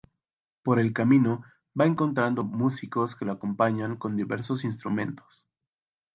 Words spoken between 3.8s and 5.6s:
con diversos instrumentos.